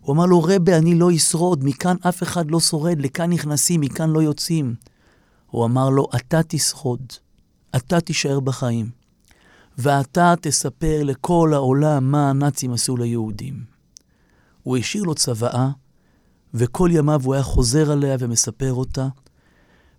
[0.00, 4.10] הוא אמר לו, רבה, אני לא אשרוד, מכאן אף אחד לא שורד, לכאן נכנסים, מכאן
[4.10, 4.74] לא יוצאים.
[5.46, 7.12] הוא אמר לו, אתה תשרוד,
[7.76, 8.90] אתה תישאר בחיים,
[9.78, 13.64] ואתה תספר לכל העולם מה הנאצים עשו ליהודים.
[14.62, 15.70] הוא השאיר לו צוואה,
[16.54, 19.08] וכל ימיו הוא היה חוזר עליה ומספר אותה.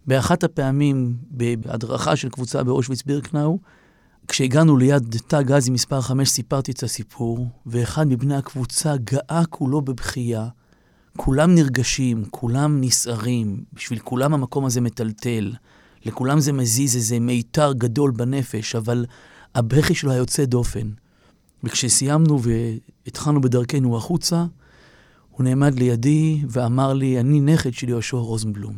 [0.08, 3.60] באחת הפעמים, בהדרכה של קבוצה באושוויץ בירקנאו,
[4.28, 10.48] כשהגענו ליד תא גזי מספר 5, סיפרתי את הסיפור, ואחד מבני הקבוצה גאה כולו בבכייה.
[11.18, 15.54] כולם נרגשים, כולם נסערים, בשביל כולם המקום הזה מטלטל.
[16.06, 19.06] לכולם זה מזיז איזה מיתר גדול בנפש, אבל
[19.56, 20.90] הבכי שלו היה יוצא דופן.
[21.64, 24.46] וכשסיימנו והתחלנו בדרכנו החוצה,
[25.32, 28.76] הוא נעמד לידי ואמר לי, אני נכד של יהושע רוזנבלום.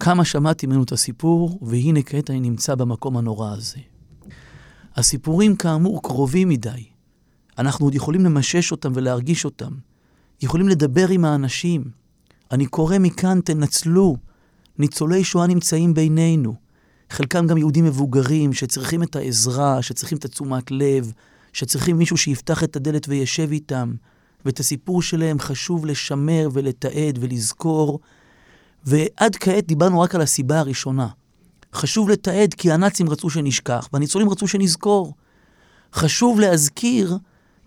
[0.00, 3.89] כמה שמעתי ממנו את הסיפור, והנה כעת אני נמצא במקום הנורא הזה.
[4.96, 6.84] הסיפורים כאמור קרובים מדי.
[7.58, 9.72] אנחנו עוד יכולים למשש אותם ולהרגיש אותם.
[10.42, 11.84] יכולים לדבר עם האנשים.
[12.52, 14.16] אני קורא מכאן, תנצלו.
[14.78, 16.54] ניצולי שואה נמצאים בינינו.
[17.10, 21.12] חלקם גם יהודים מבוגרים שצריכים את העזרה, שצריכים את התשומת לב,
[21.52, 23.94] שצריכים מישהו שיפתח את הדלת וישב איתם.
[24.44, 28.00] ואת הסיפור שלהם חשוב לשמר ולתעד ולזכור.
[28.84, 31.08] ועד כעת דיברנו רק על הסיבה הראשונה.
[31.74, 35.14] חשוב לתעד כי הנאצים רצו שנשכח, והניצולים רצו שנזכור.
[35.94, 37.18] חשוב להזכיר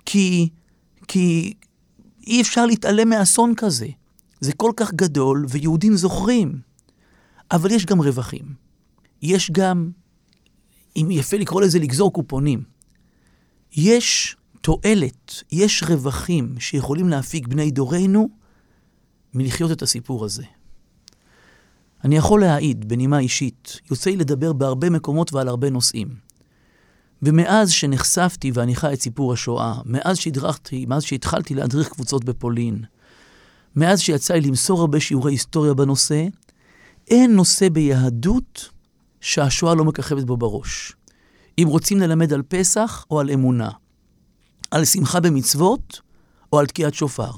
[0.05, 0.49] כי,
[1.07, 1.53] כי
[2.27, 3.87] אי אפשר להתעלם מאסון כזה.
[4.39, 6.59] זה כל כך גדול, ויהודים זוכרים.
[7.51, 8.45] אבל יש גם רווחים.
[9.21, 9.91] יש גם,
[10.95, 12.63] אם יפה לקרוא לזה לגזור קופונים,
[13.71, 18.29] יש תועלת, יש רווחים שיכולים להפיק בני דורנו
[19.33, 20.43] מלחיות את הסיפור הזה.
[22.03, 26.07] אני יכול להעיד, בנימה אישית, יוצא לי לדבר בהרבה מקומות ועל הרבה נושאים.
[27.21, 32.83] ומאז שנחשפתי ואני חי את סיפור השואה, מאז שהדרכתי, מאז שהתחלתי להדריך קבוצות בפולין,
[33.75, 36.27] מאז שיצא לי למסור הרבה שיעורי היסטוריה בנושא,
[37.07, 38.69] אין נושא ביהדות
[39.21, 40.93] שהשואה לא מככבת בו בראש.
[41.57, 43.69] אם רוצים ללמד על פסח או על אמונה,
[44.71, 46.01] על שמחה במצוות
[46.53, 47.31] או על תקיעת שופר,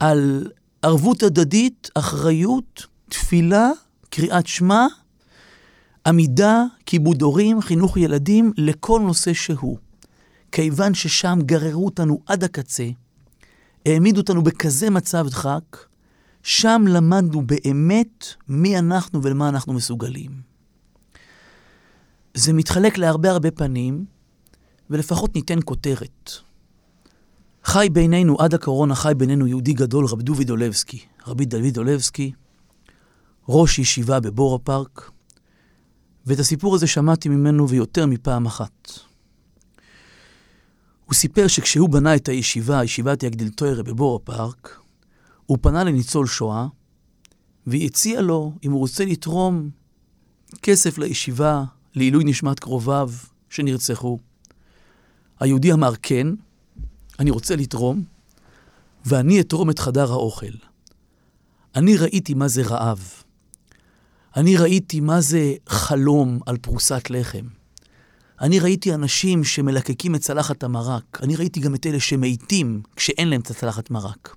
[0.00, 0.50] על
[0.82, 3.70] ערבות הדדית, אחריות, תפילה,
[4.10, 4.86] קריאת שמע,
[6.06, 9.78] עמידה, כיבוד הורים, חינוך ילדים, לכל נושא שהוא.
[10.52, 12.88] כיוון ששם גררו אותנו עד הקצה,
[13.86, 15.76] העמידו אותנו בכזה מצב דחק,
[16.42, 20.30] שם למדנו באמת מי אנחנו ולמה אנחנו מסוגלים.
[22.34, 24.04] זה מתחלק להרבה הרבה פנים,
[24.90, 26.30] ולפחות ניתן כותרת.
[27.64, 31.00] חי בינינו, עד הקורונה חי בינינו יהודי גדול, רב דוד אולבסקי.
[31.26, 32.32] רבי דוד אולבסקי,
[33.48, 35.10] ראש ישיבה בבור הפארק,
[36.26, 38.90] ואת הסיפור הזה שמעתי ממנו ויותר מפעם אחת.
[41.04, 44.80] הוא סיפר שכשהוא בנה את הישיבה, ישיבת יגדלתוירה בבור הפארק,
[45.46, 46.66] הוא פנה לניצול שואה,
[47.66, 49.70] והציע לו, אם הוא רוצה לתרום
[50.62, 53.10] כסף לישיבה, לעילוי נשמת קרוביו
[53.50, 54.18] שנרצחו.
[55.40, 56.26] היהודי אמר כן,
[57.18, 58.04] אני רוצה לתרום,
[59.04, 60.52] ואני אתרום את חדר האוכל.
[61.74, 63.15] אני ראיתי מה זה רעב.
[64.36, 67.46] אני ראיתי מה זה חלום על פרוסת לחם.
[68.40, 71.18] אני ראיתי אנשים שמלקקים את צלחת המרק.
[71.22, 74.36] אני ראיתי גם את אלה שמתים כשאין להם את הצלחת מרק.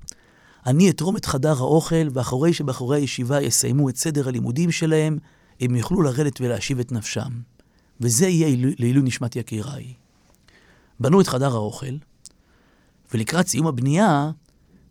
[0.65, 5.17] אני אתרום את חדר האוכל, ואחרי שבחורי הישיבה יסיימו את סדר הלימודים שלהם,
[5.61, 7.29] הם יוכלו לרדת ולהשיב את נפשם.
[8.01, 9.93] וזה יהיה לעילוי נשמת יקיריי.
[10.99, 11.95] בנו את חדר האוכל,
[13.13, 14.31] ולקראת סיום הבנייה,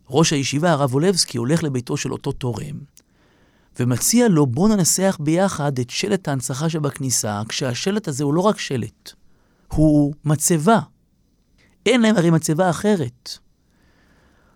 [0.09, 2.79] ראש הישיבה, הרב וולבסקי, הולך לביתו של אותו תורם,
[3.79, 9.11] ומציע לו, בוא ננסח ביחד את שלט ההנצחה שבכניסה, כשהשלט הזה הוא לא רק שלט,
[9.67, 10.79] הוא מצבה.
[11.85, 13.29] אין להם הרי מצבה אחרת.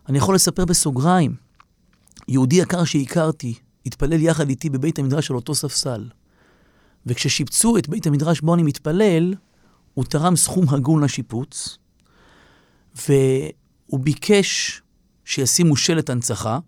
[0.09, 1.35] אני יכול לספר בסוגריים,
[2.27, 3.53] יהודי יקר שהכרתי,
[3.85, 6.09] התפלל יחד איתי בבית המדרש על אותו ספסל.
[7.05, 9.33] וכששיפצו את בית המדרש בו אני מתפלל,
[9.93, 11.77] הוא תרם סכום הגון לשיפוץ,
[12.95, 14.81] והוא ביקש
[15.25, 16.59] שישימו שלט הנצחה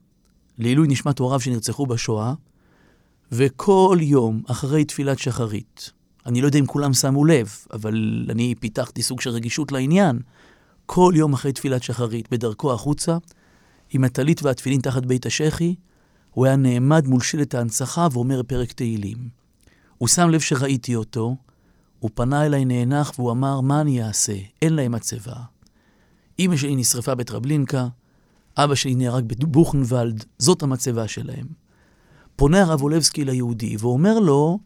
[0.58, 2.34] לעילוי נשמת הוריו שנרצחו בשואה,
[3.32, 5.92] וכל יום אחרי תפילת שחרית,
[6.26, 10.20] אני לא יודע אם כולם שמו לב, אבל אני פיתחתי סוג של רגישות לעניין,
[10.86, 13.18] כל יום אחרי תפילת שחרית, בדרכו החוצה,
[13.90, 15.76] עם הטלית והתפילין תחת בית השחי,
[16.32, 19.18] הוא היה נעמד מול שלט ההנצחה ואומר פרק תהילים.
[19.98, 21.36] הוא שם לב שראיתי אותו,
[22.00, 24.36] הוא פנה אליי נאנח והוא אמר, מה אני אעשה?
[24.62, 25.36] אין להם מצבה.
[26.40, 27.88] אמא שלי נשרפה בטרבלינקה,
[28.58, 31.48] אבא שלי נהרג בבוכנוולד, זאת המצבה שלהם.
[32.36, 34.60] פונה הרב אולבסקי ליהודי ואומר לו,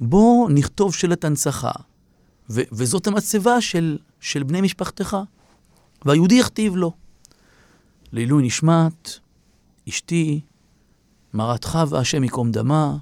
[0.00, 1.70] בוא נכתוב שלט הנצחה,
[2.50, 5.16] ו- וזאת המצבה של, של בני משפחתך.
[6.04, 6.92] והיהודי יכתיב לו.
[8.12, 9.10] לעילוי נשמת,
[9.88, 10.40] אשתי,
[11.34, 12.96] מרת חווה, השם ייקום דמה,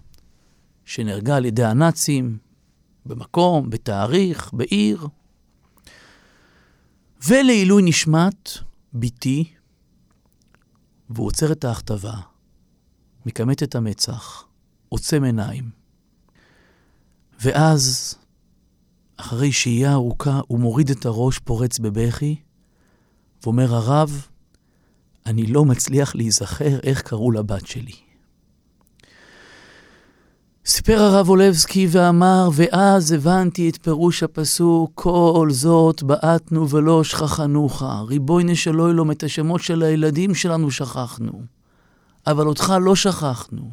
[0.85, 2.39] שנהרגה על ידי הנאצים,
[3.07, 5.07] במקום, בתאריך, בעיר.
[7.29, 8.51] ולעילוי נשמת,
[8.95, 9.45] בתי,
[11.15, 12.15] והוא עוצר את ההכתבה,
[13.27, 14.45] מכמת את המצח,
[14.89, 15.71] עוצם עיניים.
[17.41, 18.15] ואז,
[19.17, 22.37] אחרי שהייה ארוכה, הוא מוריד את הראש, פורץ בבכי,
[23.43, 24.27] ואומר, הרב,
[25.27, 28.12] אני לא מצליח להיזכר איך קראו לבת שלי.
[30.67, 38.45] סיפר הרב אולבסקי ואמר, ואז הבנתי את פירוש הפסוק, כל זאת בעטנו ולא שכחנוך, ריבוי
[38.45, 41.43] נשלו אלום את השמות של הילדים שלנו שכחנו,
[42.27, 43.71] אבל אותך לא שכחנו.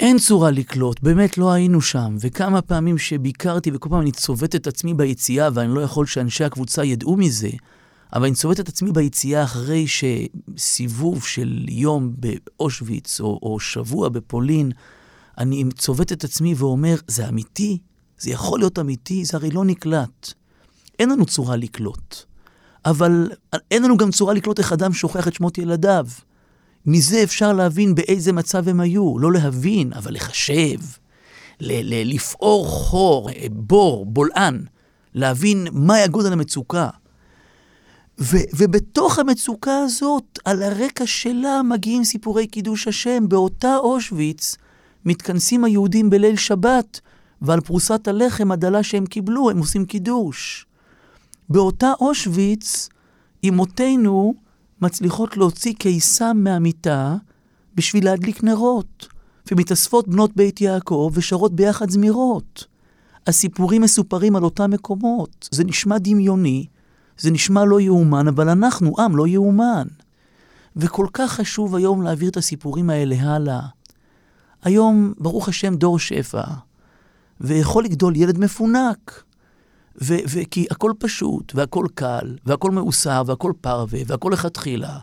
[0.00, 4.66] אין צורה לקלוט, באמת לא היינו שם, וכמה פעמים שביקרתי וכל פעם אני צובט את
[4.66, 7.50] עצמי ביציאה ואני לא יכול שאנשי הקבוצה ידעו מזה,
[8.12, 14.72] אבל אני צובט את עצמי ביציאה אחרי שסיבוב של יום באושוויץ או, או שבוע בפולין,
[15.38, 17.78] אני צובט את עצמי ואומר, זה אמיתי?
[18.18, 19.24] זה יכול להיות אמיתי?
[19.24, 20.32] זה הרי לא נקלט.
[20.98, 22.16] אין לנו צורה לקלוט.
[22.84, 23.30] אבל
[23.70, 26.06] אין לנו גם צורה לקלוט איך אדם שוכח את שמות ילדיו.
[26.86, 29.18] מזה אפשר להבין באיזה מצב הם היו.
[29.18, 30.78] לא להבין, אבל לחשב.
[31.60, 34.64] ל- ל- לפעור חור, בור, בולען.
[35.14, 36.88] להבין מהי גודל המצוקה.
[38.20, 43.28] ו- ובתוך המצוקה הזאת, על הרקע שלה מגיעים סיפורי קידוש השם.
[43.28, 44.56] באותה אושוויץ
[45.06, 47.00] מתכנסים היהודים בליל שבת,
[47.42, 50.66] ועל פרוסת הלחם הדלה שהם קיבלו, הם עושים קידוש.
[51.48, 52.88] באותה אושוויץ,
[53.48, 54.34] אמותינו
[54.80, 57.16] מצליחות להוציא קיסם מהמיטה
[57.74, 59.08] בשביל להדליק נרות,
[59.52, 62.66] ומתאספות בנות בית יעקב ושרות ביחד זמירות.
[63.26, 65.48] הסיפורים מסופרים על אותם מקומות.
[65.50, 66.66] זה נשמע דמיוני,
[67.18, 69.86] זה נשמע לא יאומן, אבל אנחנו עם לא יאומן.
[70.76, 73.60] וכל כך חשוב היום להעביר את הסיפורים האלה הלאה.
[74.62, 76.44] היום, ברוך השם, דור שפע,
[77.40, 79.22] ויכול לגדול ילד מפונק.
[80.00, 84.98] וכי הכל פשוט, והכל קל, והכל מאוסר, והכל פרווה, והכל לכתחילה.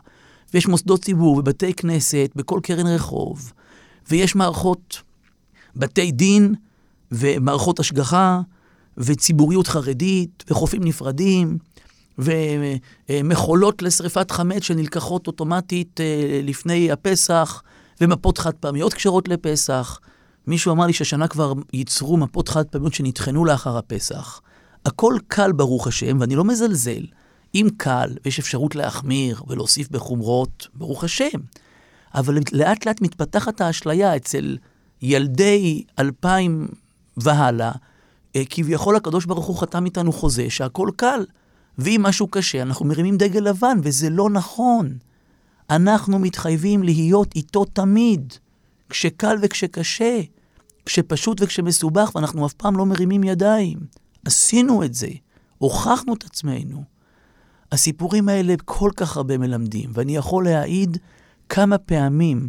[0.54, 3.52] ויש מוסדות ציבור ובתי כנסת בכל קרן רחוב,
[4.10, 5.02] ויש מערכות
[5.76, 6.54] בתי דין
[7.12, 8.40] ומערכות השגחה,
[8.98, 11.58] וציבוריות חרדית, וחופים נפרדים,
[12.18, 17.62] ומחולות לשרפת חמץ שנלקחות אוטומטית אה, לפני הפסח,
[18.00, 20.00] ומפות חד פעמיות כשרות לפסח,
[20.46, 24.40] מישהו אמר לי שהשנה כבר ייצרו מפות חד פעמיות שנטחנו לאחר הפסח.
[24.86, 27.04] הכל קל, ברוך השם, ואני לא מזלזל.
[27.54, 31.38] אם קל ויש אפשרות להחמיר ולהוסיף בחומרות, ברוך השם.
[32.14, 34.56] אבל לאט לאט מתפתחת האשליה אצל
[35.02, 36.68] ילדי אלפיים
[37.16, 37.72] והלאה,
[38.36, 41.24] אה, כביכול הקדוש ברוך הוא חתם איתנו חוזה שהכל קל.
[41.78, 44.98] ואם משהו קשה, אנחנו מרימים דגל לבן, וזה לא נכון.
[45.70, 48.32] אנחנו מתחייבים להיות איתו תמיד,
[48.90, 50.20] כשקל וכשקשה,
[50.86, 53.78] כשפשוט וכשמסובך, ואנחנו אף פעם לא מרימים ידיים.
[54.24, 55.08] עשינו את זה,
[55.58, 56.84] הוכחנו את עצמנו.
[57.72, 60.98] הסיפורים האלה כל כך הרבה מלמדים, ואני יכול להעיד
[61.48, 62.48] כמה פעמים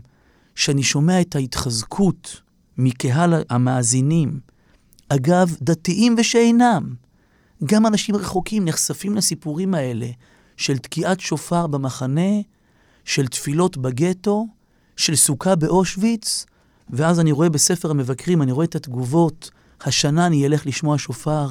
[0.56, 2.42] שאני שומע את ההתחזקות
[2.78, 4.40] מקהל המאזינים,
[5.10, 6.96] אגב, דתיים ושאינם,
[7.64, 10.08] גם אנשים רחוקים נחשפים לסיפורים האלה
[10.58, 12.32] של תקיעת שופר במחנה,
[13.06, 14.48] של תפילות בגטו,
[14.98, 16.46] של סוכה באושוויץ,
[16.90, 21.48] ואז אני רואה בספר המבקרים, אני רואה את התגובות, השנה אני אלך לשמוע שופר,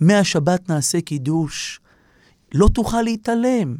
[0.00, 1.80] מהשבת נעשה קידוש.
[2.54, 3.76] לא תוכל להתעלם.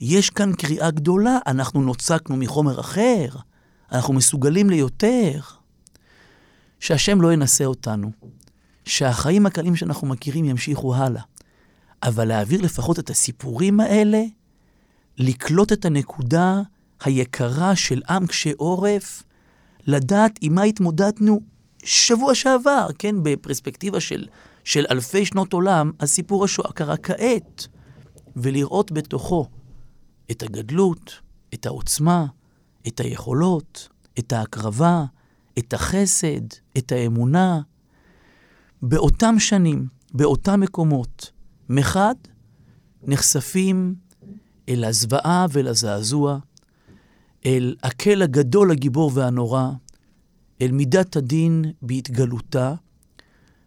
[0.00, 3.26] יש כאן קריאה גדולה, אנחנו נוצקנו מחומר אחר,
[3.92, 5.40] אנחנו מסוגלים ליותר.
[6.80, 8.10] שהשם לא ינסה אותנו,
[8.84, 11.22] שהחיים הקלים שאנחנו מכירים ימשיכו הלאה,
[12.02, 14.22] אבל להעביר לפחות את הסיפורים האלה,
[15.18, 16.62] לקלוט את הנקודה
[17.04, 19.22] היקרה של עם קשה עורף,
[19.86, 21.40] לדעת עם מה התמודדנו
[21.84, 24.26] שבוע שעבר, כן, בפרספקטיבה של,
[24.64, 27.66] של אלפי שנות עולם, הסיפור השואה קרה כעת,
[28.36, 29.46] ולראות בתוכו
[30.30, 31.20] את הגדלות,
[31.54, 32.26] את העוצמה,
[32.86, 35.04] את היכולות, את ההקרבה,
[35.58, 36.46] את החסד,
[36.78, 37.60] את האמונה.
[38.82, 41.30] באותם שנים, באותם מקומות,
[41.68, 42.14] מחד,
[43.02, 43.94] נחשפים
[44.68, 46.38] אל הזוועה ואל הזעזוע,
[47.46, 49.70] אל הקל הגדול, הגיבור והנורא,
[50.62, 52.74] אל מידת הדין בהתגלותה.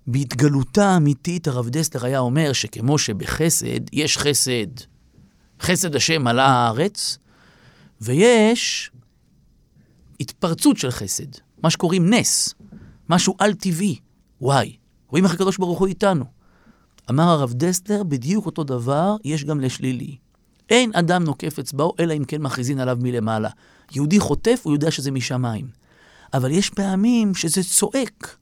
[0.07, 4.67] בהתגלותה האמיתית, הרב דסלר היה אומר שכמו שבחסד יש חסד,
[5.61, 7.17] חסד השם מלאה הארץ,
[8.01, 8.91] ויש
[10.19, 11.27] התפרצות של חסד,
[11.63, 12.53] מה שקוראים נס,
[13.09, 13.99] משהו על-טבעי.
[14.41, 14.75] וואי,
[15.07, 16.25] רואים איך הקדוש ברוך הוא איתנו.
[17.09, 20.17] אמר הרב דסלר, בדיוק אותו דבר יש גם לשלילי.
[20.69, 23.49] אין אדם נוקף אצבעו, אלא אם כן מכריזין עליו מלמעלה.
[23.91, 25.67] יהודי חוטף, הוא יודע שזה משמיים.
[26.33, 28.35] אבל יש פעמים שזה צועק.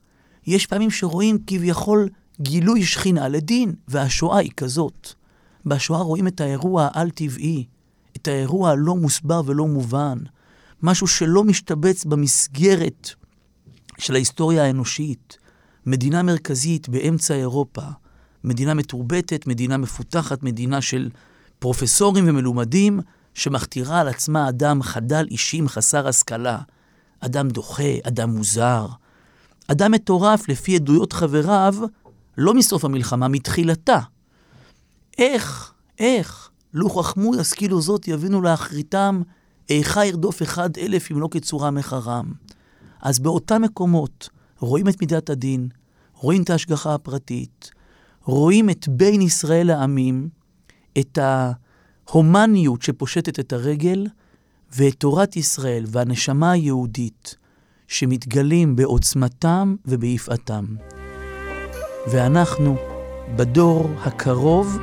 [0.47, 2.09] יש פעמים שרואים כביכול
[2.41, 5.13] גילוי שכינה לדין, והשואה היא כזאת.
[5.65, 7.65] בשואה רואים את האירוע העל-טבעי,
[8.17, 10.17] את האירוע הלא מוסבר ולא מובן,
[10.83, 13.09] משהו שלא משתבץ במסגרת
[13.97, 15.37] של ההיסטוריה האנושית.
[15.85, 17.81] מדינה מרכזית באמצע אירופה,
[18.43, 21.09] מדינה מתורבתת, מדינה מפותחת, מדינה של
[21.59, 22.99] פרופסורים ומלומדים,
[23.33, 26.57] שמכתירה על עצמה אדם חדל אישים חסר השכלה,
[27.19, 28.87] אדם דוחה, אדם מוזר,
[29.67, 31.75] אדם מטורף לפי עדויות חבריו,
[32.37, 33.99] לא מסוף המלחמה, מתחילתה.
[35.17, 39.21] איך, איך, לו חכמו ישכילו זאת יבינו לאחריתם,
[39.69, 42.31] איכה ירדוף אחד אלף אם לא כצורה מחרם.
[43.01, 45.69] אז באותם מקומות רואים את מידת הדין,
[46.13, 47.71] רואים את ההשגחה הפרטית,
[48.23, 50.29] רואים את בין ישראל לעמים,
[50.99, 54.07] את ההומניות שפושטת את הרגל,
[54.75, 57.35] ואת תורת ישראל והנשמה היהודית
[57.87, 60.65] שמתגלים בעוצמתם וביפעתם.
[62.07, 62.77] ואנחנו,
[63.35, 64.77] בדור הקרוב,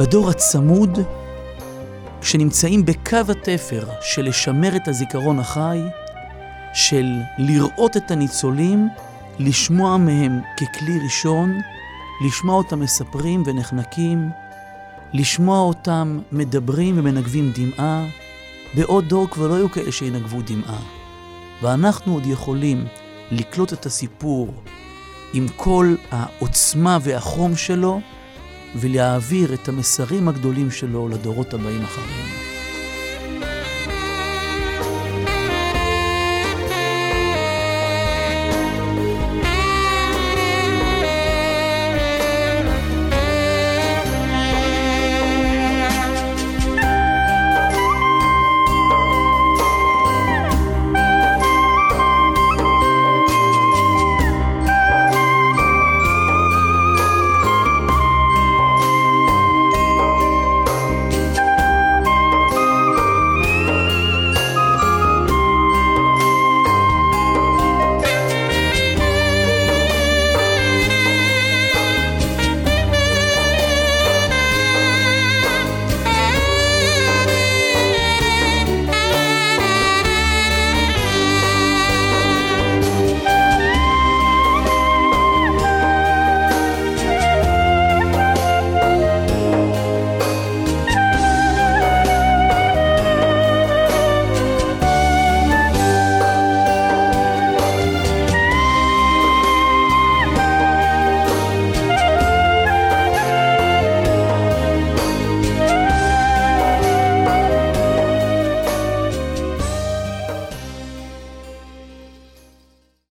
[0.00, 0.98] בדור הצמוד,
[2.22, 5.80] שנמצאים בקו התפר של לשמר את הזיכרון החי,
[6.74, 7.06] של
[7.38, 8.88] לראות את הניצולים,
[9.38, 11.60] לשמוע מהם ככלי ראשון,
[12.26, 14.30] לשמוע אותם מספרים ונחנקים,
[15.12, 18.06] לשמוע אותם מדברים ומנגבים דמעה,
[18.74, 20.80] בעוד דור כבר לא יהיו כאלה שינגבו דמעה.
[21.62, 22.84] ואנחנו עוד יכולים
[23.30, 24.54] לקלוט את הסיפור
[25.32, 28.00] עם כל העוצמה והחום שלו,
[28.76, 32.39] ולהעביר את המסרים הגדולים שלו לדורות הבאים אחרינו.